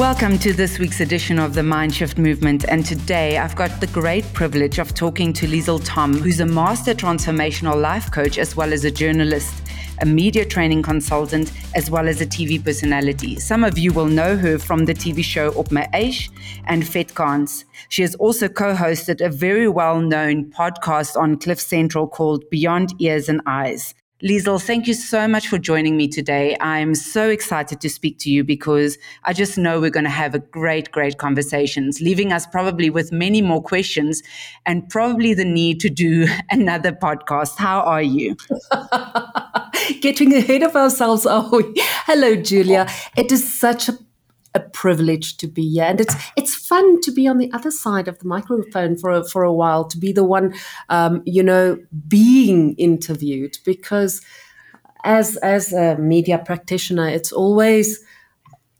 [0.00, 2.64] Welcome to this week's edition of the Mindshift Movement.
[2.66, 6.94] And today I've got the great privilege of talking to Liezl Thom, who's a master
[6.94, 9.52] transformational life coach as well as a journalist,
[10.00, 13.38] a media training consultant, as well as a TV personality.
[13.38, 16.30] Some of you will know her from the TV show Op My Eish
[16.64, 17.64] and Vetkans.
[17.90, 22.94] She has also co hosted a very well known podcast on Cliff Central called Beyond
[23.00, 23.94] Ears and Eyes.
[24.22, 26.54] Liezl, thank you so much for joining me today.
[26.60, 30.34] I'm so excited to speak to you because I just know we're going to have
[30.34, 34.22] a great, great conversations, leaving us probably with many more questions
[34.66, 37.56] and probably the need to do another podcast.
[37.56, 38.36] How are you?
[40.02, 41.72] Getting ahead of ourselves, are we?
[42.04, 42.86] Hello, Julia.
[42.88, 43.10] Oh.
[43.16, 43.98] It is such a
[44.54, 48.08] a privilege to be here, and it's it's fun to be on the other side
[48.08, 50.54] of the microphone for a, for a while, to be the one,
[50.88, 51.78] um, you know,
[52.08, 53.58] being interviewed.
[53.64, 54.20] Because
[55.04, 58.00] as as a media practitioner, it's always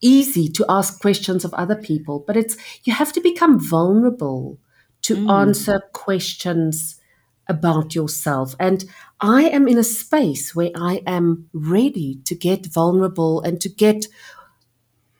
[0.01, 4.59] easy to ask questions of other people, but it's you have to become vulnerable
[5.03, 5.31] to mm.
[5.31, 7.01] answer questions
[7.49, 8.55] about yourself.
[8.59, 8.84] And
[9.21, 14.07] I am in a space where I am ready to get vulnerable and to get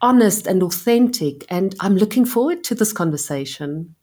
[0.01, 1.45] honest and authentic.
[1.49, 3.95] And I'm looking forward to this conversation.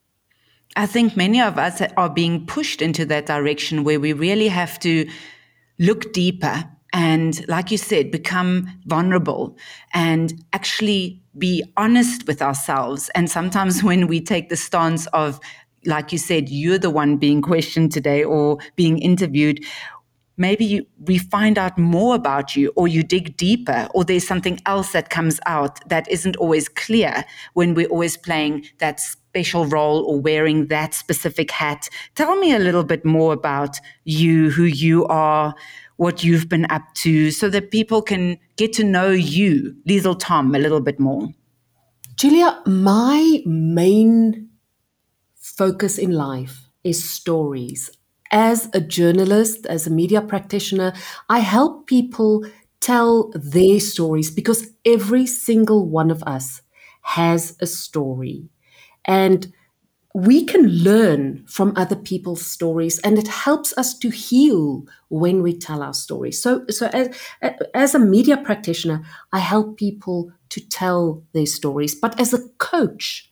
[0.75, 4.79] I think many of us are being pushed into that direction where we really have
[4.79, 5.09] to
[5.79, 9.57] look deeper and, like you said, become vulnerable
[9.93, 13.09] and actually be honest with ourselves.
[13.15, 15.39] And sometimes when we take the stance of,
[15.85, 19.63] like you said, you're the one being questioned today or being interviewed,
[20.37, 24.59] maybe you, we find out more about you or you dig deeper or there's something
[24.65, 30.05] else that comes out that isn't always clear when we're always playing that special role
[30.05, 31.89] or wearing that specific hat.
[32.15, 35.55] Tell me a little bit more about you, who you are,
[35.97, 40.53] what you've been up to, so that people can get to know you, Liezl Thom,
[40.53, 41.29] a little bit more.
[42.15, 44.49] Julia, my main
[45.35, 47.91] focus in life is stories
[48.31, 50.93] as a journalist, as a media practitioner,
[51.29, 52.45] I help people
[52.79, 56.61] tell their stories because every single one of us
[57.01, 58.49] has a story.
[59.05, 59.53] And
[60.13, 65.53] we can learn from other people's stories and it helps us to heal when we
[65.55, 66.41] tell our stories.
[66.41, 67.15] So, so as,
[67.75, 71.93] as a media practitioner, I help people to tell their stories.
[71.93, 73.29] But as a coach,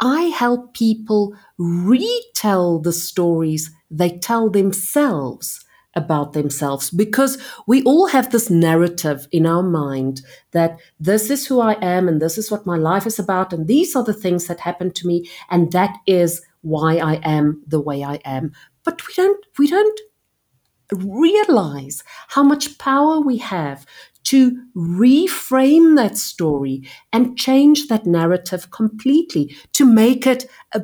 [0.00, 5.64] I help people retell the stories they tell themselves
[5.96, 6.90] about themselves.
[6.90, 10.22] Because we all have this narrative in our mind
[10.52, 13.66] that this is who I am and this is what my life is about and
[13.66, 17.80] these are the things that happened to me and that is why I am the
[17.80, 18.52] way I am.
[18.84, 20.00] But we don't we don't
[20.92, 23.86] realize how much power we have
[24.24, 30.82] to reframe that story and change that narrative completely to make it a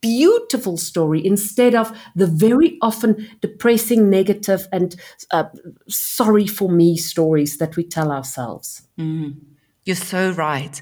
[0.00, 4.96] beautiful story instead of the very often depressing, negative, and
[5.30, 5.44] uh,
[5.88, 8.86] sorry for me stories that we tell ourselves.
[8.98, 9.36] Mm.
[9.84, 10.80] You're so right.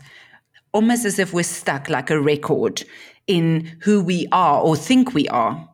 [0.72, 2.84] Almost as if we're stuck like a record
[3.26, 5.68] in who we are or think we are.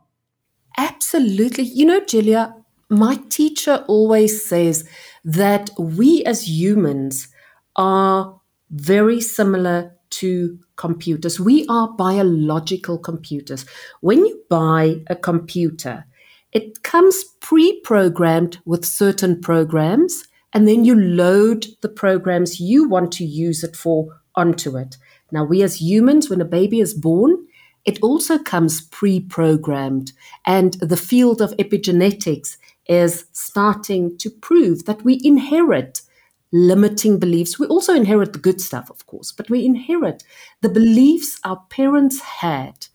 [0.77, 1.65] Absolutely.
[1.65, 2.55] You know, Julia,
[2.89, 4.89] my teacher always says
[5.25, 7.29] that we as humans
[7.77, 8.41] are
[8.71, 11.41] very similar to computers.
[11.41, 13.65] We are biological computers.
[14.01, 16.07] When you buy a computer,
[16.53, 23.13] it comes pre programmed with certain programs, and then you load the programs you want
[23.13, 24.97] to use it for onto it.
[25.33, 27.47] Now, we as humans, when a baby is born,
[27.85, 30.13] it also comes pre programmed,
[30.45, 32.57] and the field of epigenetics
[32.87, 36.03] is starting to prove that we inherit
[36.53, 37.59] limiting beliefs.
[37.59, 40.23] We also inherit the good stuff, of course, but we inherit
[40.63, 42.87] the beliefs our parents had.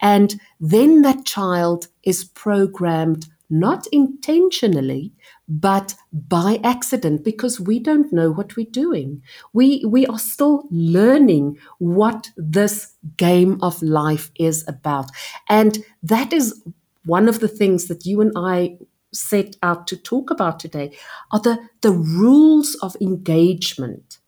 [0.00, 5.12] And then that child is programmed not intentionally,
[5.46, 9.22] but by accident because we don't know what we're doing.
[9.52, 15.10] We, we are still learning what this game of life is about.
[15.50, 16.62] And that is
[17.04, 18.78] one of the things that you and I
[19.12, 20.96] set out to talk about today
[21.30, 24.18] are the, the rules of engagement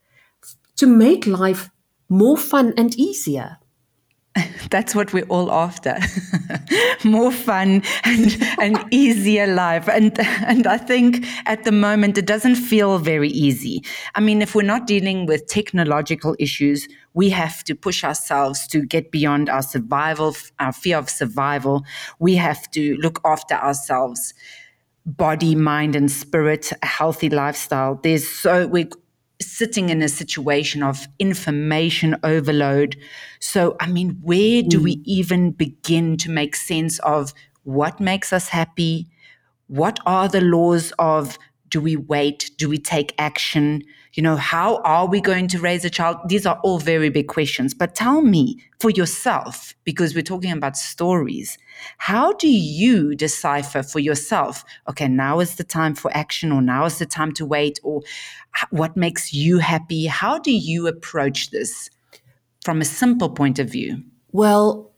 [0.77, 1.69] to make life
[2.09, 3.57] more fun and easier.
[4.69, 5.97] That's what we're all after.
[7.05, 9.87] More fun and an easier life.
[9.87, 13.83] And and I think at the moment it doesn't feel very easy.
[14.13, 18.85] I mean, if we're not dealing with technological issues, we have to push ourselves to
[18.85, 21.85] get beyond our survival, our fear of survival.
[22.19, 24.33] We have to look after ourselves
[25.05, 27.99] body, mind, and spirit, a healthy lifestyle.
[28.01, 28.89] There's so we're
[29.41, 32.95] sitting in a situation of information overload.
[33.39, 34.83] So, I mean, where do mm.
[34.83, 39.07] we even begin to make sense of what makes us happy?
[39.67, 41.37] What are the laws of
[41.69, 42.51] do we wait?
[42.57, 43.83] Do we take action?
[44.15, 46.17] You know, how are we going to raise a child?
[46.27, 47.73] These are all very big questions.
[47.73, 51.57] But tell me for yourself, because we're talking about stories,
[51.97, 56.85] how do you decipher for yourself, okay, now is the time for action, or now
[56.85, 58.01] is the time to wait, or
[58.69, 60.05] what makes you happy?
[60.05, 61.89] How do you approach this
[62.63, 64.01] from a simple point of view?
[64.31, 64.93] Well,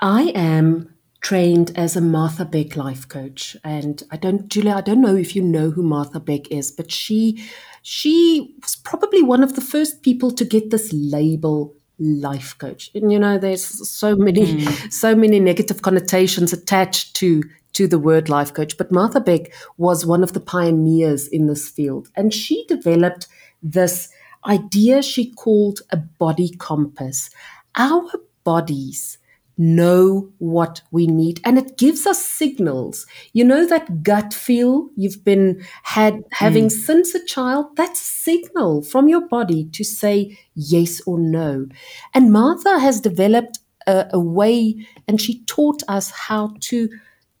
[0.00, 3.56] I am trained as a Martha Beck life coach.
[3.62, 6.90] And I don't, Julia, I don't know if you know who Martha Beck is, but
[6.90, 7.44] she
[7.82, 12.90] she was probably one of the first people to get this label life coach.
[12.94, 14.92] And you know, there's so many, mm.
[14.92, 17.42] so many negative connotations attached to
[17.74, 18.76] to the word life coach.
[18.76, 22.10] But Martha Beck was one of the pioneers in this field.
[22.14, 23.28] And she developed
[23.62, 24.10] this
[24.46, 27.30] idea she called a body compass.
[27.76, 28.10] Our
[28.44, 29.18] bodies
[29.58, 31.40] know what we need.
[31.44, 33.06] And it gives us signals.
[33.32, 36.72] You know that gut feel you've been had having mm.
[36.72, 37.76] since a child?
[37.76, 41.66] That's a signal from your body to say yes or no.
[42.14, 46.88] And martha has developed a, a way and she taught us how to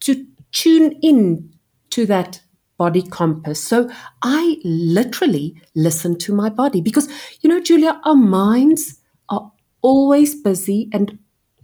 [0.00, 1.52] to tune in
[1.90, 2.40] to that
[2.78, 3.62] body compass.
[3.62, 3.88] So
[4.22, 7.08] i literally listen to my body because
[7.40, 11.18] you know julia our minds are always busy and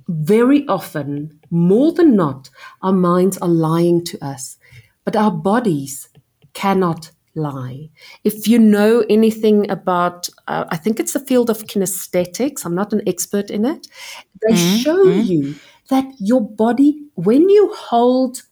[0.08, 2.50] very often, more than not,
[2.82, 4.56] our minds are lying to us,
[5.04, 6.08] but our bodies
[6.54, 7.90] cannot lie.
[8.24, 12.92] If you know anything about, uh, I think it's the field of kinesthetics, I'm not
[12.92, 13.86] an expert in it,
[14.46, 14.76] they mm-hmm.
[14.78, 15.20] show mm-hmm.
[15.20, 15.54] you
[15.90, 18.42] that your body, when you hold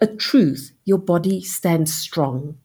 [0.00, 2.56] a truth, your body stands strong.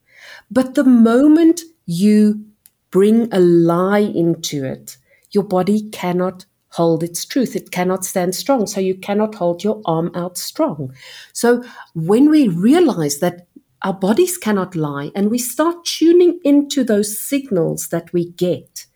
[0.50, 2.46] But the moment you
[2.92, 4.98] bring a lie into it,
[5.32, 7.56] your body cannot hold its truth.
[7.56, 8.66] It cannot stand strong.
[8.68, 10.94] So you cannot hold your arm out strong.
[11.32, 13.48] So when we realize that
[13.84, 18.88] our bodies cannot lie and we start tuning into those signals that we get,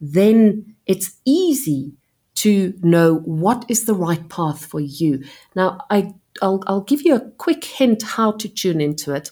[0.00, 1.94] then it's easy
[2.34, 5.24] to know what is the right path for you.
[5.56, 6.12] Now, I,
[6.42, 9.30] I'll, I'll give you a quick hint how to tune into it.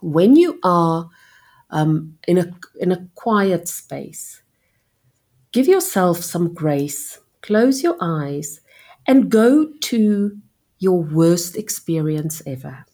[0.00, 1.08] When you are
[1.70, 4.42] um, in a in a quiet space,
[5.56, 8.60] Give yourself some grace, close your eyes,
[9.06, 10.38] and go to
[10.78, 12.84] your worst experience ever.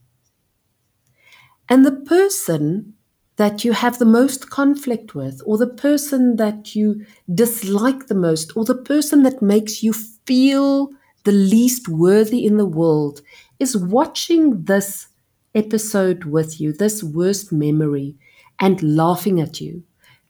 [1.68, 2.94] And the person
[3.34, 7.04] that you have the most conflict with, or the person that you
[7.34, 10.90] dislike the most, or the person that makes you feel
[11.24, 13.22] the least worthy in the world,
[13.58, 15.08] is watching this
[15.52, 18.14] episode with you, this worst memory,
[18.60, 19.82] and laughing at you.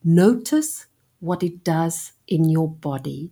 [0.02, 0.86] Notice
[1.20, 3.30] what it does in your body.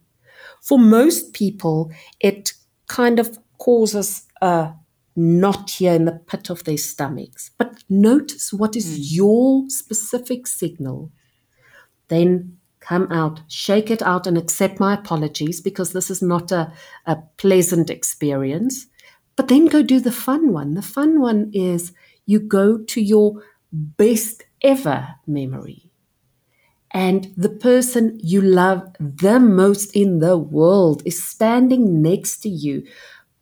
[0.61, 2.53] For most people, it
[2.87, 4.73] kind of causes a
[5.17, 7.51] knot here in the pit of their stomachs.
[7.59, 9.17] But notice what is mm.
[9.17, 11.11] your specific signal.
[12.09, 16.73] Then come out, shake it out, and accept my apologies because this is not a,
[17.07, 18.87] a pleasant experience.
[19.37, 20.75] But then go do the fun one.
[20.75, 21.93] The fun one is
[22.27, 23.43] you go to your
[23.73, 25.90] best ever memory
[26.93, 32.85] and the person you love the most in the world is standing next to you,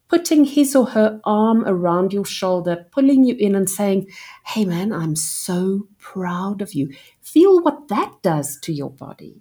[0.08, 4.06] putting his or her arm around your shoulder, pulling you in and saying,
[4.46, 6.92] Hey man, I'm so proud of you.
[7.20, 9.40] Feel what that does to your body.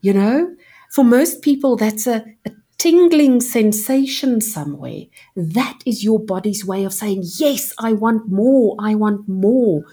[0.00, 0.56] You know,
[0.90, 5.04] for most people, that's a, a tingling sensation somewhere.
[5.36, 8.76] That is your body's way of saying, Yes, I want more.
[8.78, 9.84] I want more.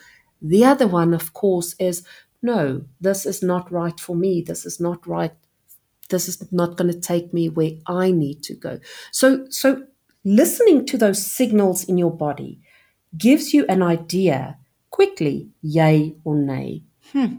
[0.42, 2.04] The other one, of course, is
[2.42, 4.42] no, this is not right for me.
[4.42, 5.34] This is not right.
[6.10, 8.80] This is not going to take me where I need to go.
[9.12, 9.84] So, so
[10.24, 12.62] listening to those signals in your body
[13.18, 14.58] gives you an idea
[14.90, 16.84] quickly, yay or nay.
[17.12, 17.36] Hmm.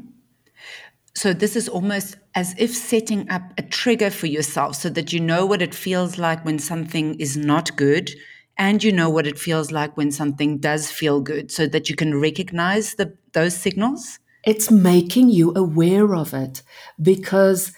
[1.15, 5.21] So this is almost as if setting up a trigger for yourself so that you
[5.21, 8.11] know what it feels like when something is not good
[8.57, 11.97] and you know what it feels like when something does feel good so that you
[11.97, 16.63] can recognize the, those signals it's making you aware of it
[17.01, 17.73] because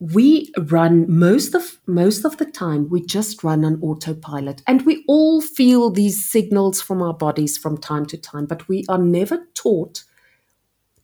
[0.00, 5.04] we run most of most of the time we just run on autopilot and we
[5.08, 9.46] all feel these signals from our bodies from time to time but we are never
[9.54, 10.04] taught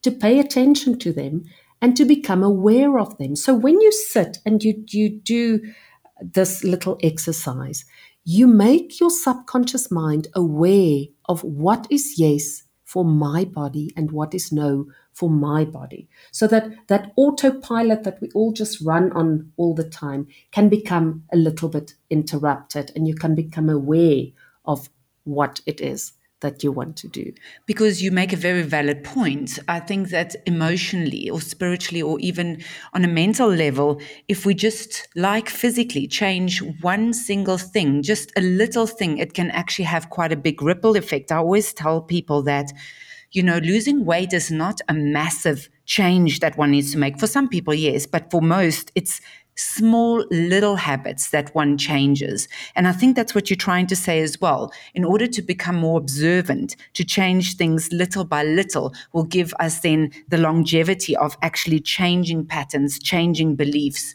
[0.02, 1.45] to pay attention to them
[1.83, 3.37] and to become aware of them.
[3.37, 5.61] So when you sit and you you do
[6.21, 7.85] this little exercise
[8.25, 14.35] you make your subconscious mind aware of what is yes for my body and what
[14.35, 16.09] is no for my body.
[16.33, 21.23] So that that autopilot that we all just run on all the time can become
[21.33, 24.25] a little bit interrupted and you can become aware
[24.65, 24.91] of
[25.23, 27.33] what it is that you want to do.
[27.67, 29.59] Because you make a very valid point.
[29.69, 35.09] I think that emotionally or spiritually or even on a mental level, if we just
[35.17, 40.33] like physically change one single thing, just a little thing, it can actually have quite
[40.33, 41.31] a big ripple effect.
[41.33, 42.73] I always tell people that,
[43.33, 47.19] you know, losing weight is not a massive change that one needs to make.
[47.19, 49.21] For some people, yes, but for most, it's
[49.61, 52.49] small little habits that one changes.
[52.75, 54.73] And I think that's what you're trying to say as well.
[54.95, 59.81] In order to become more observant, to change things little by little will give us
[59.81, 64.14] then the longevity of actually changing patterns, changing beliefs,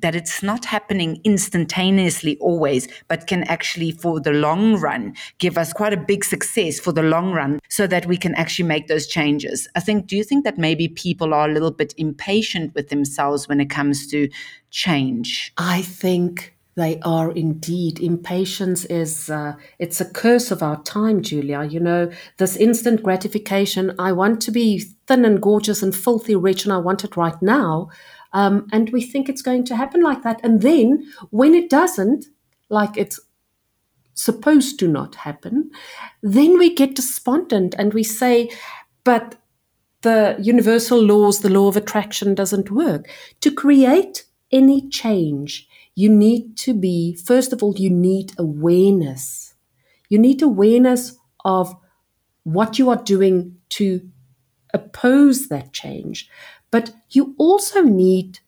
[0.00, 5.72] that it's not happening instantaneously always, but can actually, for the long run, give us
[5.72, 9.06] quite a big success for the long run so that we can actually make those
[9.06, 9.68] changes.
[9.74, 13.48] I think, do you think that maybe people are a little bit impatient with themselves
[13.48, 14.28] when it comes to
[14.70, 15.52] change?
[15.56, 17.98] I think they are indeed.
[17.98, 21.64] Impatience is uh, it's a curse of our time, Julia.
[21.64, 23.94] You know, this instant gratification.
[23.98, 27.40] I want to be thin and gorgeous and filthy rich, and I want it right
[27.42, 27.90] now.
[28.32, 30.40] Um, and we think it's going to happen like that.
[30.42, 32.26] And then when it doesn't,
[32.68, 33.18] like it's
[34.14, 35.70] supposed to not happen,
[36.22, 38.50] then we get despondent and we say,
[39.04, 39.36] but
[40.02, 43.08] the universal laws, the law of attraction doesn't work.
[43.40, 49.54] To create any change, you need to be, first of all, you need awareness.
[50.08, 51.74] You need awareness of
[52.44, 54.08] what you are doing to
[54.72, 56.28] oppose that change.
[56.70, 58.40] But you also need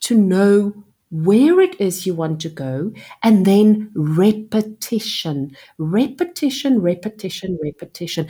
[0.00, 8.28] to know where it is you want to go and then repetition, repetition, repetition, repetition.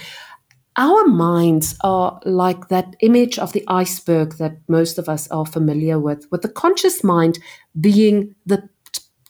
[0.77, 5.99] Our minds are like that image of the iceberg that most of us are familiar
[5.99, 7.39] with, with the conscious mind
[7.81, 8.69] being the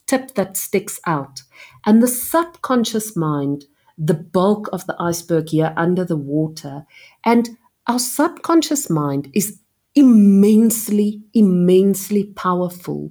[0.07, 1.43] tip that sticks out,
[1.85, 3.65] and the subconscious mind,
[3.99, 6.85] the bulk of the iceberg here under the water.
[7.25, 7.51] And
[7.87, 9.61] our subconscious mind is
[9.97, 13.11] immensely, immensely powerful,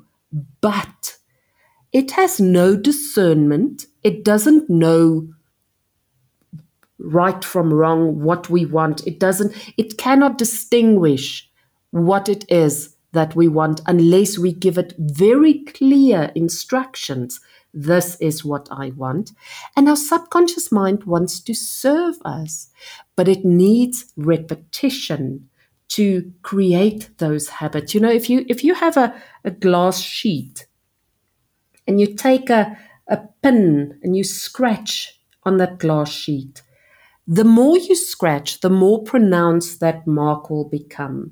[0.62, 1.18] but
[1.92, 3.88] it has no discernment.
[4.04, 5.30] It doesn't know
[7.00, 9.06] right from wrong, what we want.
[9.08, 11.50] It doesn't, it cannot distinguish
[11.92, 17.40] what it is that we want unless we give it very clear instructions.
[17.74, 19.32] This is what I want.
[19.76, 22.70] And our subconscious mind wants to serve us,
[23.16, 25.50] but it needs repetition
[25.90, 27.94] to create those habits.
[27.94, 29.14] You know, if you if you have a,
[29.44, 30.68] a glass sheet
[31.88, 32.78] and you take a,
[33.08, 36.62] a pin and you scratch on that glass sheet,
[37.28, 41.32] the more you scratch, the more pronounced that mark will become.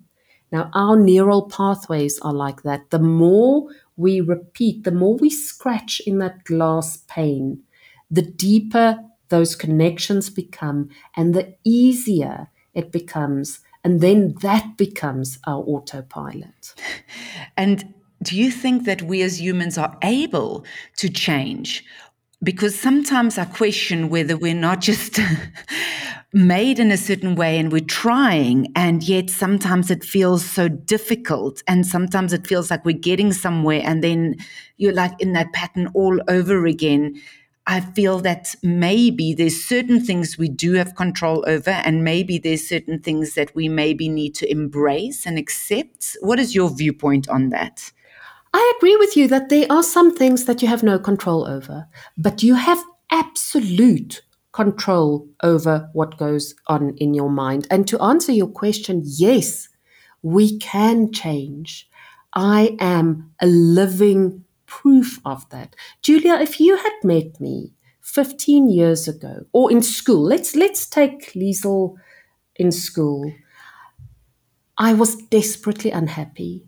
[0.51, 2.91] Now, our neural pathways are like that.
[2.91, 7.63] The more we repeat, the more we scratch in that glass pane,
[8.11, 15.63] the deeper those connections become and the easier it becomes and then that becomes our
[15.63, 16.73] autopilot.
[17.57, 20.65] And do you think that we as humans are able
[20.97, 21.83] to change?
[22.41, 25.19] Because sometimes I question whether we're not just
[26.33, 31.61] made in a certain way and we're trying, and yet sometimes it feels so difficult.
[31.67, 34.35] And sometimes it feels like we're getting somewhere, and then
[34.77, 37.21] you're like in that pattern all over again.
[37.65, 42.67] I feel that maybe there's certain things we do have control over, and maybe there's
[42.67, 46.17] certain things that we maybe need to embrace and accept.
[46.21, 47.91] What is your viewpoint on that?
[48.53, 51.87] I agree with you that there are some things that you have no control over,
[52.17, 57.65] but you have absolute control over what goes on in your mind.
[57.71, 59.69] And to answer your question, yes,
[60.21, 61.89] we can change.
[62.35, 64.42] I am a living
[64.81, 65.75] proof of that.
[66.01, 71.33] Julia, if you had met me 15 years ago or in school, let's let's take
[71.33, 71.95] Liezl
[72.55, 73.33] in school.
[74.77, 76.63] I was desperately unhappy.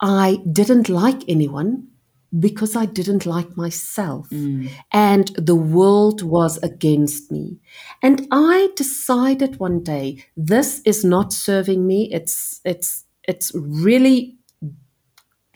[0.00, 1.88] I didn't like anyone
[2.36, 4.28] because I didn't like myself.
[4.30, 4.68] Mm.
[4.92, 7.60] And the world was against me.
[8.02, 12.10] And I decided one day, this is not serving me.
[12.12, 14.36] It's it's it's really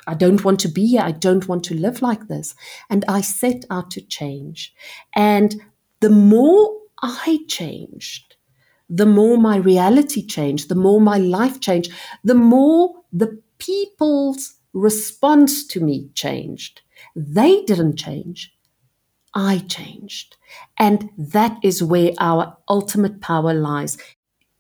[0.09, 1.03] I don't want to be here.
[1.03, 2.55] I don't want to live like this.
[2.89, 4.75] And I set out to change.
[5.15, 5.61] And
[6.01, 8.37] the more I changed,
[8.89, 11.93] the more my reality changed, the more my life changed,
[12.25, 16.81] the more the people's response to me changed.
[17.15, 18.55] They didn't change.
[19.35, 20.37] I changed.
[20.79, 23.99] And that is where our ultimate power lies.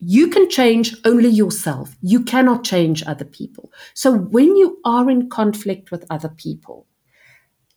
[0.00, 1.97] You can change only yourself.
[2.02, 3.73] You cannot change other people.
[3.95, 6.87] So when you are in conflict with other people,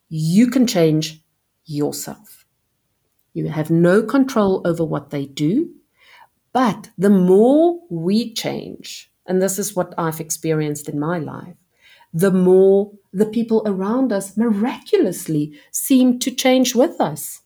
[0.10, 1.24] you can change
[1.66, 2.46] yourself.
[3.34, 5.74] You have no control over what they do.
[6.54, 11.56] But the more we change, and this is what I've experienced in my life,
[12.13, 17.42] the more the people around us miraculously seem to change with us.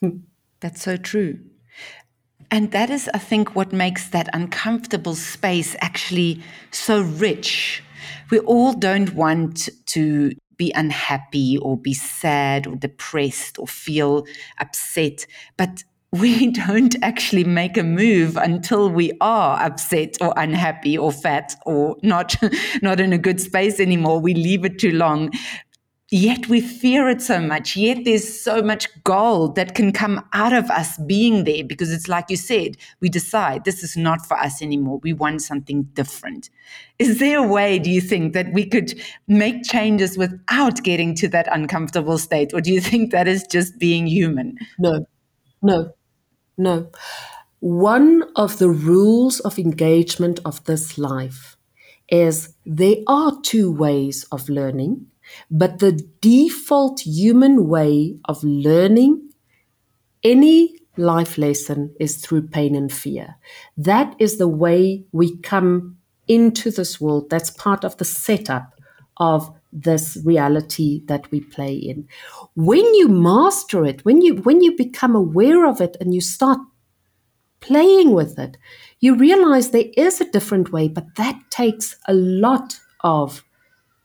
[0.60, 1.40] That's so true.
[2.50, 7.82] And that is, I think, what makes that uncomfortable space actually so rich.
[8.30, 14.24] We all don't want to be unhappy or be sad or depressed or feel
[14.58, 15.26] upset,
[15.56, 21.54] but we don't actually make a move until we are upset or unhappy or fat
[21.66, 22.36] or not
[22.82, 25.30] not in a good space anymore we leave it too long
[26.10, 27.76] yet we fear it so much.
[27.76, 32.08] Yet there's so much gold that can come out of us being there because it's
[32.08, 35.00] like you said we decide this is not for us anymore.
[35.02, 36.50] We want something different.
[36.98, 41.28] Is there a way do you think that we could make changes without getting to
[41.28, 42.54] that uncomfortable state?
[42.54, 44.56] Or do you think that is just being human?
[44.78, 45.06] No.
[45.62, 45.90] No.
[46.56, 46.90] No.
[47.60, 51.56] One of the rules of engagement of this life
[52.08, 55.06] is there are two ways of learning,
[55.50, 59.30] but the default human way of learning
[60.22, 63.36] any life lesson is through pain and fear.
[63.76, 67.30] That is the way we come into this world.
[67.30, 68.74] That's part of the setup
[69.18, 72.08] of this reality that we play in
[72.54, 76.58] when you master it when you when you become aware of it and you start
[77.60, 78.56] playing with it
[79.00, 83.44] you realize there is a different way but that takes a lot of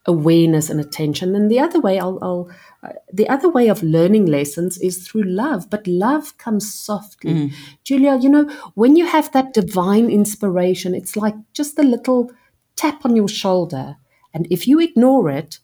[0.06, 2.50] awareness and attention and the other way I'll, I'll
[2.82, 7.54] uh, the other way of learning lessons is through love but love comes softly mm.
[7.84, 12.32] julia you know when you have that divine inspiration it's like just a little
[12.76, 13.98] tap on your shoulder
[14.34, 15.60] and if you ignore it,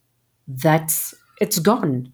[0.47, 2.11] that's it's gone.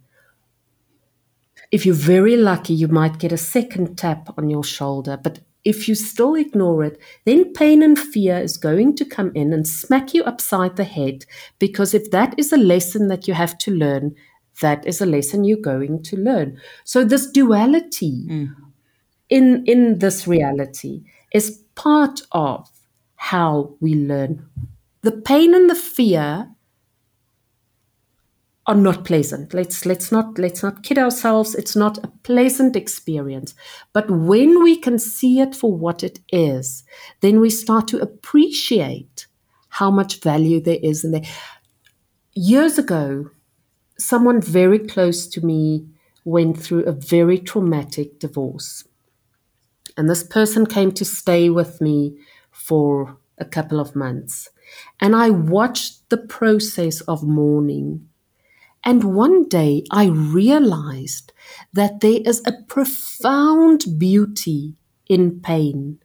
[1.71, 5.17] If you're very lucky, you might get a second tap on your shoulder.
[5.21, 9.53] But if you still ignore it, then pain and fear is going to come in
[9.53, 11.25] and smack you upside the head.
[11.59, 14.15] Because if that is a lesson that you have to learn,
[14.61, 16.59] that is a lesson you're going to learn.
[16.83, 18.55] So this duality mm.
[19.29, 22.69] in in this reality is part of
[23.15, 24.47] how we learn
[25.01, 26.52] the pain and the fear
[28.65, 29.53] are not pleasant.
[29.53, 31.53] Let's let's not let's not kid ourselves.
[31.55, 33.53] It's not a pleasant experience.
[33.91, 36.83] But when we can see it for what it is,
[37.21, 39.27] then we start to appreciate
[39.69, 41.23] how much value there is in there.
[42.33, 43.29] Years ago,
[43.97, 45.87] someone very close to me
[46.25, 48.85] went through a very traumatic divorce.
[49.97, 52.17] And this person came to stay with me
[52.51, 54.49] for a couple of months.
[54.99, 58.07] And I watched the process of mourning.
[58.83, 61.31] And one day I realized
[61.71, 64.75] that there is a profound beauty
[65.07, 65.99] in pain.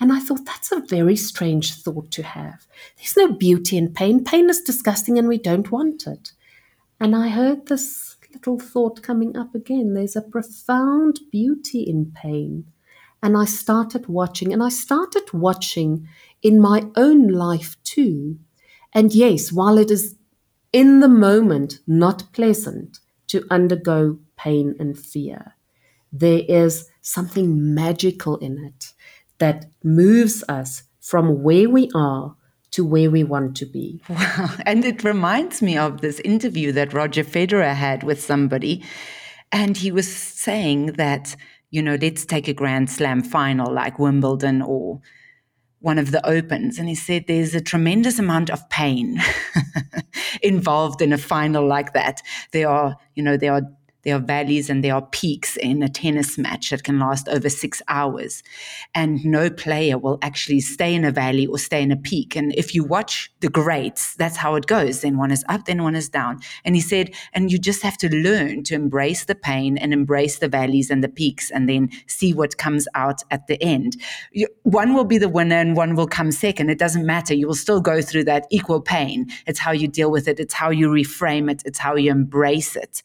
[0.00, 2.66] And I thought that's a very strange thought to have.
[2.96, 4.24] There's no beauty in pain.
[4.24, 6.32] Pain is disgusting and we don't want it.
[6.98, 9.94] And I heard this little thought coming up again.
[9.94, 12.64] There's a profound beauty in pain.
[13.22, 16.08] And I started watching, and I started watching
[16.42, 18.38] in my own life too.
[18.92, 20.16] And yes, while it is
[20.72, 25.54] in the moment not pleasant to undergo pain and fear,
[26.12, 28.92] there is something magical in it
[29.38, 32.36] that moves us from where we are
[32.70, 34.02] to where we want to be.
[34.08, 34.50] Wow.
[34.66, 38.82] And it reminds me of this interview that Roger Federer had with somebody.
[39.50, 41.36] And he was saying that,
[41.70, 45.00] you know, let's take a Grand Slam final like Wimbledon or
[45.82, 49.20] one of the opens and he said there's a tremendous amount of pain
[50.42, 52.22] involved in a final like that.
[52.52, 53.62] There are you know there are
[54.02, 57.48] there are valleys and there are peaks in a tennis match that can last over
[57.48, 58.42] six hours.
[58.94, 62.34] And no player will actually stay in a valley or stay in a peak.
[62.34, 65.02] And if you watch the greats, that's how it goes.
[65.02, 66.40] Then one is up, then one is down.
[66.64, 70.38] And he said, and you just have to learn to embrace the pain and embrace
[70.38, 73.96] the valleys and the peaks and then see what comes out at the end.
[74.64, 76.70] one will be the winner and one will come second.
[76.70, 77.34] It doesn't matter.
[77.34, 79.30] You will still go through that equal pain.
[79.46, 82.76] It's how you deal with it, it's how you reframe it, it's how you embrace
[82.76, 83.02] it.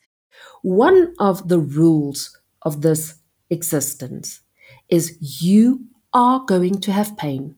[0.68, 4.42] One of the rules of this existence
[4.90, 7.56] is you are going to have pain.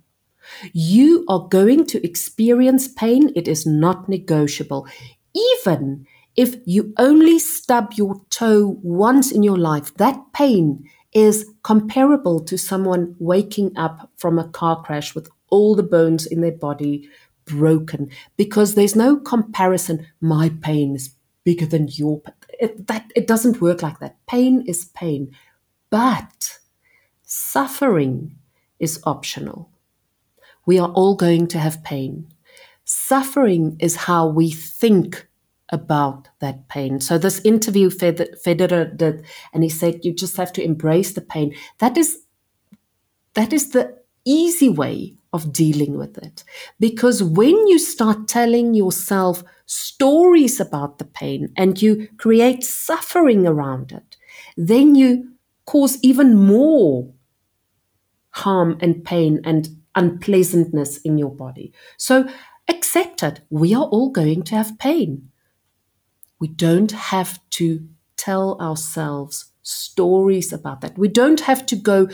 [0.74, 3.32] You are going to experience pain.
[3.36, 4.86] It is not negotiable.
[5.34, 12.40] Even if you only stub your toe once in your life, that pain is comparable
[12.42, 17.10] to someone waking up from a car crash with all the bones in their body
[17.46, 20.06] broken because there's no comparison.
[20.22, 22.39] My pain is bigger than your pain.
[22.60, 24.18] It, that, it doesn't work like that.
[24.28, 25.32] Pain is pain.
[25.90, 26.60] But
[27.24, 28.38] suffering
[28.80, 29.72] is optional.
[30.66, 32.28] We are all going to have pain.
[32.84, 35.28] Suffering is how we think
[35.70, 37.00] about that pain.
[37.00, 41.56] So this interview Federer did, and he said, you just have to embrace the pain.
[41.78, 42.24] That is,
[43.36, 43.99] that is the
[44.30, 46.44] easy way of dealing with it.
[46.80, 53.92] Because when you start telling yourself stories about the pain and you create suffering around
[53.92, 54.18] it,
[54.58, 55.32] then you
[55.66, 57.12] cause even more
[58.32, 61.74] harm and pain and unpleasantness in your body.
[61.98, 62.28] So
[62.68, 63.42] accept it.
[63.50, 65.30] We are all going to have pain.
[66.40, 67.88] We don't have to
[68.18, 70.98] tell ourselves stories about that.
[70.98, 72.08] We don't have to go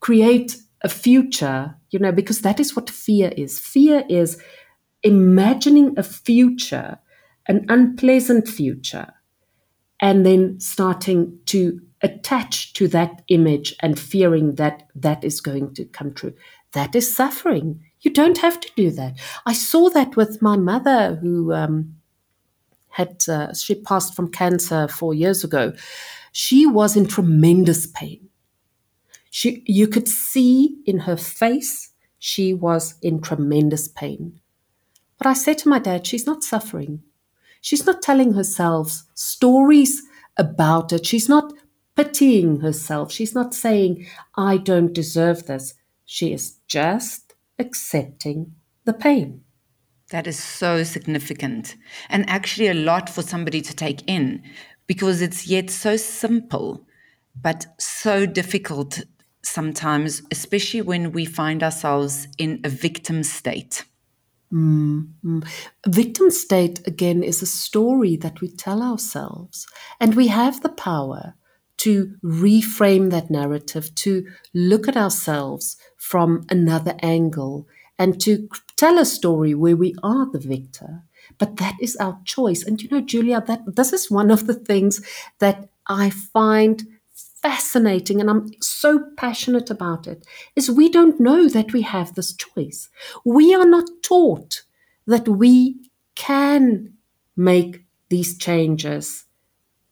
[0.00, 3.58] create a future, you know, because that is what fear is.
[3.58, 4.42] Fear is
[5.02, 6.98] imagining a future,
[7.46, 9.12] an unpleasant future,
[10.00, 15.84] and then starting to attach to that image and fearing that that is going to
[15.84, 16.32] come true.
[16.72, 17.82] That is suffering.
[18.00, 19.18] You don't have to do that.
[19.44, 21.96] I saw that with my mother, who um,
[22.88, 25.74] had uh, she passed from cancer four years ago.
[26.32, 28.29] She was in tremendous pain
[29.30, 34.40] she, you could see in her face she was in tremendous pain.
[35.16, 37.02] But I said to my dad, she's not suffering.
[37.60, 40.02] She's not telling herself stories
[40.36, 41.06] about it.
[41.06, 41.52] She's not
[41.94, 43.12] pitying herself.
[43.12, 45.74] She's not saying, I don't deserve this.
[46.04, 49.42] She is just accepting the pain.
[50.10, 51.76] That is so significant
[52.08, 54.42] and actually a lot for somebody to take in
[54.88, 56.84] because it's yet so simple,
[57.40, 59.02] but so difficult
[59.42, 63.84] sometimes, especially when we find ourselves in a victim state.
[64.52, 65.40] Mm-hmm.
[65.86, 69.66] Victim state, again, is a story that we tell ourselves.
[70.00, 71.34] And we have the power
[71.78, 77.66] to reframe that narrative, to look at ourselves from another angle,
[77.98, 81.04] and to tell a story where we are the victor.
[81.38, 82.64] But that is our choice.
[82.64, 85.00] And you know, Julia, that this is one of the things
[85.38, 86.82] that I find
[87.42, 90.26] fascinating and I'm so passionate about it
[90.56, 92.88] is we don't know that we have this choice.
[93.24, 94.62] We are not taught
[95.06, 95.76] that we
[96.14, 96.94] can
[97.36, 99.24] make these changes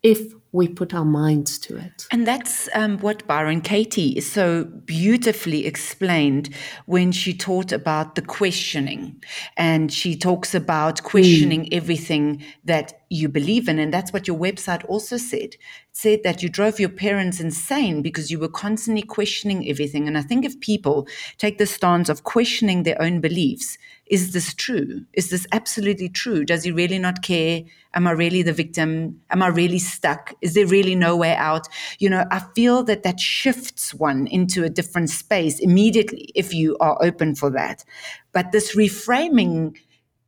[0.03, 2.07] if we put our minds to it.
[2.11, 6.51] And that's um, what Byron Katie so beautifully explained
[6.87, 9.23] when she taught about the questioning.
[9.57, 11.69] And she talks about questioning mm.
[11.73, 13.79] everything that you believe in.
[13.79, 15.55] And that's what your website also said.
[15.55, 15.59] It
[15.93, 20.07] said that you drove your parents insane because you were constantly questioning everything.
[20.07, 24.55] And I think if people take the stance of questioning their own beliefs, is this
[24.55, 25.05] true?
[25.13, 26.45] Is this absolutely true?
[26.45, 27.63] Does he really not care?
[27.95, 29.21] Am I really the victim?
[29.31, 30.35] Am I really stuck?
[30.41, 31.67] Is there really no way out?
[31.99, 36.77] You know, I feel that that shifts one into a different space immediately if you
[36.81, 37.85] are open for that.
[38.33, 39.77] But this reframing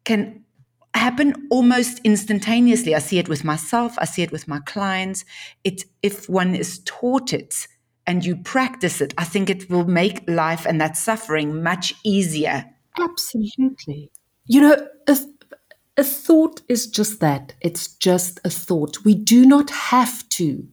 [0.04, 0.44] can
[0.94, 2.94] happen almost instantaneously.
[2.94, 5.24] I see it with myself, I see it with my clients.
[5.64, 7.66] It if one is taught it
[8.06, 12.64] and you practice it, I think it will make life and that suffering much easier.
[12.98, 14.10] Absolutely.
[14.46, 15.16] You know, a,
[15.96, 17.54] a thought is just that.
[17.60, 19.04] It's just a thought.
[19.04, 20.66] We do not have to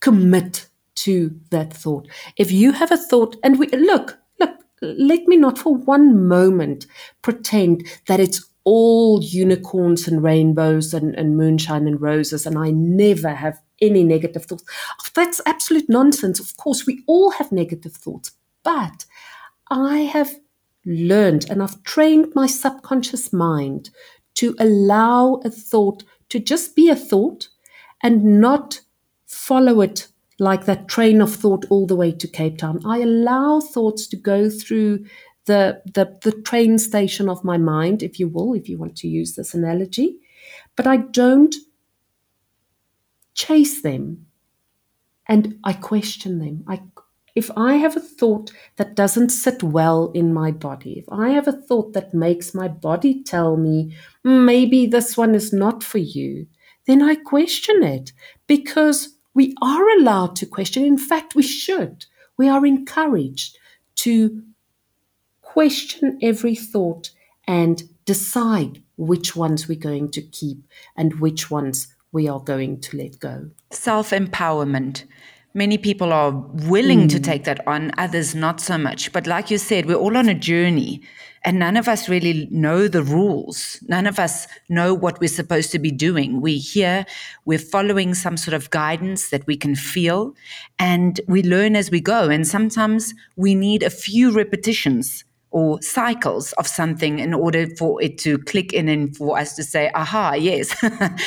[0.00, 2.08] commit to that thought.
[2.36, 6.86] If you have a thought, and we look, look, let me not for one moment
[7.22, 13.30] pretend that it's all unicorns and rainbows and, and moonshine and roses, and I never
[13.30, 14.64] have any negative thoughts.
[15.00, 16.40] Oh, that's absolute nonsense.
[16.40, 19.04] Of course, we all have negative thoughts, but
[19.70, 20.34] I have
[20.86, 23.90] learned and I've trained my subconscious mind
[24.34, 27.48] to allow a thought to just be a thought
[28.02, 28.80] and not
[29.26, 32.80] follow it like that train of thought all the way to Cape Town.
[32.84, 35.04] I allow thoughts to go through
[35.46, 39.08] the, the, the train station of my mind, if you will, if you want to
[39.08, 40.16] use this analogy.
[40.76, 41.54] But I don't
[43.34, 44.26] chase them
[45.26, 46.64] and I question them.
[46.66, 46.82] I,
[47.34, 51.48] if I have a thought that doesn't sit well in my body, if I have
[51.48, 55.98] a thought that makes my body tell me, mm, maybe this one is not for
[55.98, 56.46] you,
[56.86, 58.12] then I question it
[58.46, 60.84] because we are allowed to question.
[60.84, 62.06] In fact, we should.
[62.36, 63.58] We are encouraged
[63.96, 64.42] to
[65.54, 67.10] question every thought
[67.46, 70.58] and decide which ones we're going to keep
[70.96, 73.48] and which ones we are going to let go.
[73.70, 75.04] Self empowerment.
[75.54, 77.10] Many people are willing mm.
[77.10, 79.12] to take that on, others not so much.
[79.12, 81.00] But like you said, we're all on a journey
[81.44, 83.78] and none of us really know the rules.
[83.86, 86.40] None of us know what we're supposed to be doing.
[86.40, 87.06] We hear,
[87.44, 90.34] we're following some sort of guidance that we can feel,
[90.78, 92.30] and we learn as we go.
[92.30, 98.18] And sometimes we need a few repetitions or cycles of something in order for it
[98.18, 100.74] to click in and for us to say, aha, yes,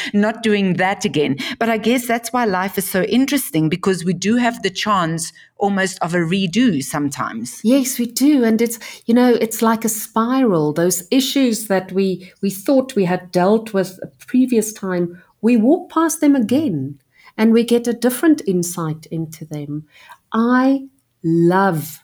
[0.13, 1.37] not doing that again.
[1.59, 5.31] But I guess that's why life is so interesting because we do have the chance
[5.55, 7.61] almost of a redo sometimes.
[7.63, 8.43] Yes, we do.
[8.43, 10.73] And it's, you know, it's like a spiral.
[10.73, 15.89] Those issues that we, we thought we had dealt with a previous time, we walk
[15.89, 16.99] past them again
[17.37, 19.87] and we get a different insight into them.
[20.33, 20.89] I
[21.23, 22.03] love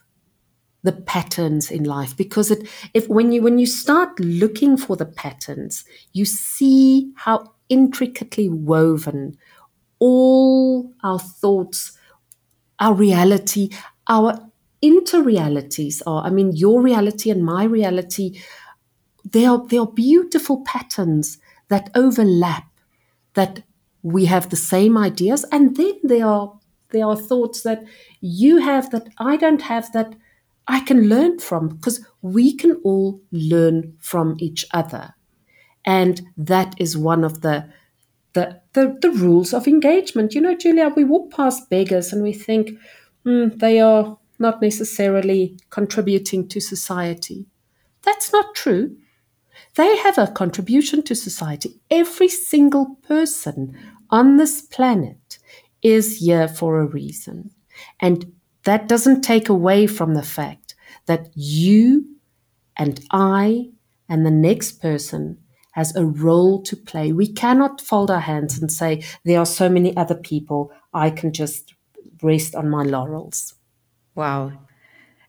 [0.84, 2.16] the patterns in life.
[2.16, 7.52] Because it if when you when you start looking for the patterns you see how
[7.68, 9.36] intricately woven
[9.98, 11.98] all our thoughts
[12.78, 13.70] our reality
[14.08, 14.38] our
[14.82, 16.24] interrealities are.
[16.24, 18.40] I mean your reality and my reality
[19.24, 22.64] they are they are beautiful patterns that overlap
[23.34, 23.62] that
[24.02, 26.52] we have the same ideas and then there are
[26.90, 27.82] there are thoughts that
[28.20, 30.14] you have that i don't have that
[30.66, 35.14] I can learn from because we can all learn from each other.
[35.84, 37.68] And that is one of the,
[38.32, 40.34] the, the, the rules of engagement.
[40.34, 42.70] You know, Julia, we walk past beggars and we think
[43.26, 47.46] mm, they are not necessarily contributing to society.
[48.02, 48.96] That's not true.
[49.76, 51.80] They have a contribution to society.
[51.90, 53.76] Every single person
[54.10, 55.38] on this planet
[55.82, 57.50] is here for a reason.
[58.00, 58.33] And
[58.64, 60.74] that doesn't take away from the fact
[61.06, 62.06] that you
[62.76, 63.70] and I
[64.08, 65.38] and the next person
[65.72, 67.12] has a role to play.
[67.12, 71.32] We cannot fold our hands and say, there are so many other people, I can
[71.32, 71.74] just
[72.22, 73.54] rest on my laurels.
[74.14, 74.52] Wow.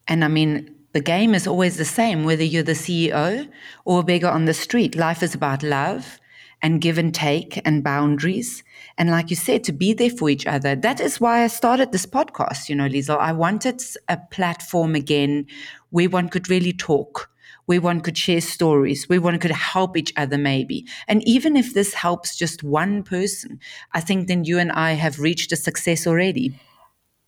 [0.07, 3.49] And I mean, the game is always the same, whether you're the CEO
[3.85, 4.95] or a beggar on the street.
[4.95, 6.19] Life is about love
[6.65, 8.63] and give and take and boundaries.
[8.97, 10.75] And like you said, to be there for each other.
[10.75, 13.19] That is why I started this podcast, you know, Liezl.
[13.19, 15.45] I wanted a platform again
[15.91, 17.29] where one could really talk,
[17.67, 20.87] where one could share stories, where one could help each other maybe.
[21.07, 23.59] And even if this helps just one person,
[23.91, 26.59] I think then you and I have reached a success already.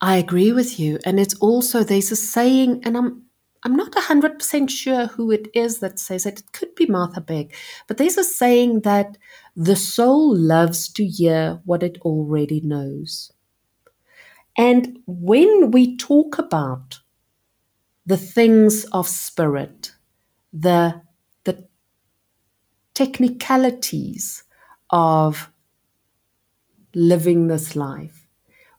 [0.00, 0.98] I agree with you.
[1.04, 3.22] And it's also, there's a saying, and I'm
[3.68, 6.40] I'm not 100% sure who it is that says it.
[6.40, 7.54] It could be Martha Beck.
[7.86, 9.18] But there's a saying that
[9.54, 13.30] the soul loves to hear what it already knows.
[14.56, 17.00] And when we talk about
[18.06, 19.92] the things of spirit,
[20.50, 21.02] the,
[21.44, 21.68] the
[22.94, 24.44] technicalities
[24.88, 25.52] of
[26.94, 28.28] living this life,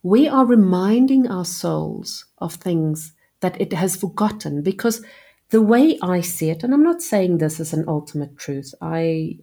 [0.02, 5.04] we are reminding our souls of things that it has forgotten because
[5.49, 8.73] the way I see it, and I'm not saying this is an ultimate truth.
[8.82, 9.39] I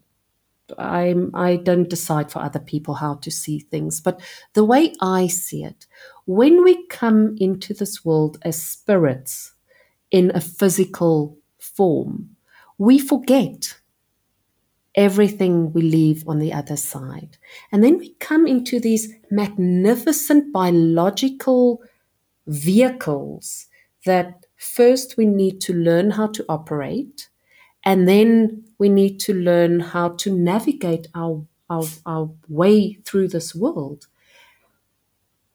[0.78, 4.20] I'm I don't decide for other people how to see things, but
[4.54, 5.86] the way I see it,
[6.24, 9.52] when we come into this world as spirits
[10.10, 12.36] in a physical form,
[12.78, 13.78] we forget
[14.94, 17.36] everything we leave on the other side.
[17.70, 21.82] And then we come into these magnificent biological
[22.46, 23.66] vehicles
[24.06, 27.28] that first we need to learn how to operate,
[27.84, 33.54] and then we need to learn how to navigate our, our, our way through this
[33.54, 34.06] world.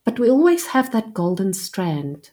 [0.05, 2.31] But we always have that golden strand.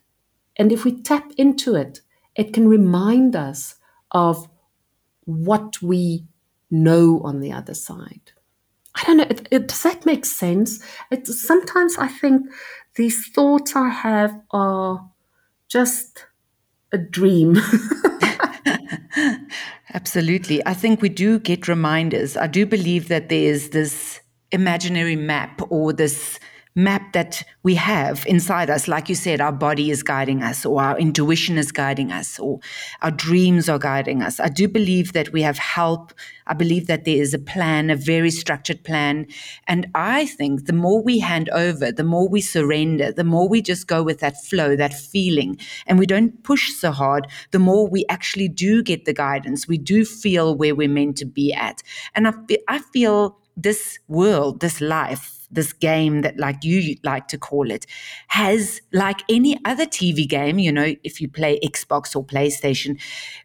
[0.56, 2.00] And if we tap into it,
[2.34, 3.76] it can remind us
[4.12, 4.48] of
[5.24, 6.24] what we
[6.70, 8.32] know on the other side.
[8.94, 9.26] I don't know.
[9.28, 10.82] It, it, does that make sense?
[11.24, 12.46] Sometimes I think
[12.96, 15.08] these thoughts I have are
[15.68, 16.26] just
[16.92, 17.56] a dream.
[19.94, 20.64] Absolutely.
[20.66, 22.36] I think we do get reminders.
[22.36, 26.38] I do believe that there is this imaginary map or this
[26.74, 28.86] map that we have inside us.
[28.88, 32.60] Like you said, our body is guiding us, or our intuition is guiding us, or
[33.02, 34.38] our dreams are guiding us.
[34.40, 36.12] I do believe that we have help.
[36.46, 39.26] I believe that there is a plan, a very structured plan.
[39.66, 43.60] And I think the more we hand over, the more we surrender, the more we
[43.60, 47.86] just go with that flow, that feeling, and we don't push so hard, the more
[47.88, 49.68] we actually do get the guidance.
[49.68, 51.82] We do feel where we're meant to be at.
[52.14, 52.32] And I,
[52.68, 57.86] I feel this world, this life, this game that like you like to call it
[58.28, 63.00] has like any other TV game, you know, if you play Xbox or PlayStation,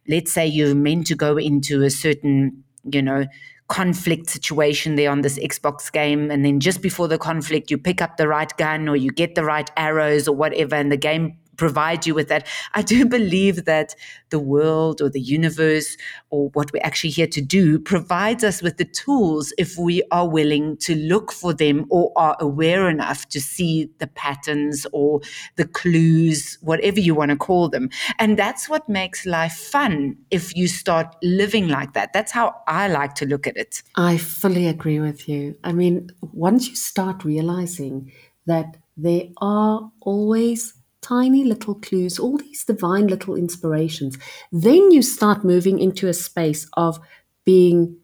[0.08, 3.26] let's say you're meant to go into a certain you know,
[3.68, 6.30] conflict situation there on this Xbox game.
[6.30, 9.36] And then just before the conflict, you pick up the right gun or you get
[9.36, 12.48] the right arrows or whatever, and the game provide you with that.
[12.74, 13.96] I do believe that
[14.30, 15.96] the world or the universe
[16.30, 20.28] or what we're actually here to do provides us with the tools if we are
[20.28, 25.22] willing to look for them or are aware enough to see the patterns or
[25.56, 27.90] the clues, whatever you want to call them.
[28.20, 32.14] And that's what makes life fun if you start living like that.
[32.14, 33.84] That's how I like to look at it.
[33.96, 35.56] I fully agree with you.
[35.64, 38.12] I mean, once you start realizing
[38.46, 44.18] that there are always tiny little clues, all these divine little inspirations.
[44.52, 47.00] Then you start moving into a space of
[47.46, 47.98] being,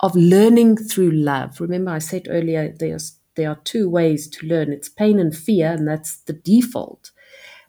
[0.00, 1.60] of learning through love.
[1.60, 5.72] Remember, I said earlier there's there are two ways to learn it's pain and fear,
[5.72, 7.10] and that's the default.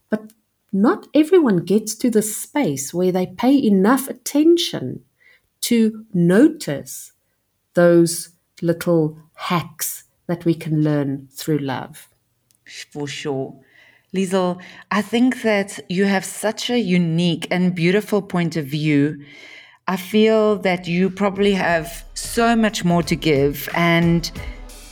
[0.09, 0.33] But
[0.73, 5.03] not everyone gets to the space where they pay enough attention
[5.61, 7.13] to notice
[7.73, 8.29] those
[8.61, 12.09] little hacks that we can learn through love.
[12.91, 13.59] For sure.
[14.15, 19.21] Liezl, I think that you have such a unique and beautiful point of view.
[19.89, 24.31] I feel that you probably have so much more to give, and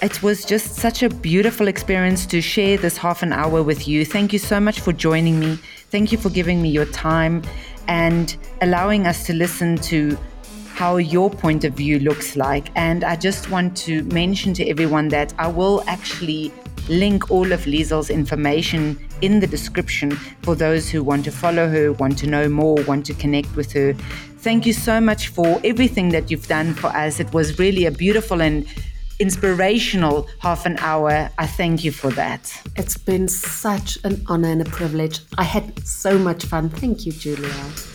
[0.01, 4.03] it was just such a beautiful experience to share this half an hour with you.
[4.03, 5.55] Thank you so much for joining me.
[5.89, 7.43] Thank you for giving me your time
[7.87, 10.17] and allowing us to listen to
[10.73, 12.71] how your point of view looks like.
[12.75, 16.51] And I just want to mention to everyone that I will actually
[16.89, 21.93] link all of Liezl's information in the description for those who want to follow her,
[21.93, 23.93] want to know more, want to connect with her.
[24.39, 27.19] Thank you so much for everything that you've done for us.
[27.19, 28.67] It was really a beautiful and
[29.19, 31.29] inspirational half an hour.
[31.37, 32.53] I thank you for that.
[32.75, 35.19] It's been such an honor and a privilege.
[35.37, 36.69] I had so much fun.
[36.69, 37.92] Thank you, Julia.